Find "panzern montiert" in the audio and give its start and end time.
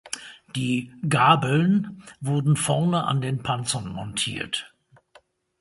3.43-4.73